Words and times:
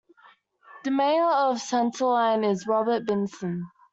The 0.83 0.89
mayor 0.89 1.25
of 1.29 1.61
Center 1.61 2.05
Line 2.05 2.43
is 2.43 2.65
Robert 2.65 3.05
Binson. 3.05 3.61